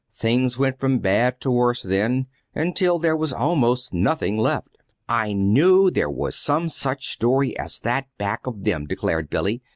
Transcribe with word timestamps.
Things 0.11 0.57
went 0.57 0.79
from 0.79 0.97
bad 0.97 1.39
to 1.41 1.51
worse 1.51 1.83
then, 1.83 2.25
until 2.55 2.97
there 2.97 3.15
was 3.15 3.31
almost 3.31 3.93
nothing 3.93 4.35
left." 4.35 4.79
"I 5.07 5.31
knew 5.31 5.91
there 5.91 6.09
was 6.09 6.35
some 6.35 6.69
such 6.69 7.11
story 7.13 7.55
as 7.59 7.77
that 7.83 8.07
back 8.17 8.47
of 8.47 8.63
them," 8.63 8.87
declared 8.87 9.29
Billy. 9.29 9.61